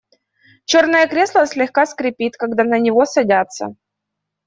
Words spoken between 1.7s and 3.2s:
скрипит, когда на него